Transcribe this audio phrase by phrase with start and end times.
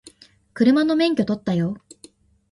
[0.55, 1.77] 車の免許取ったよ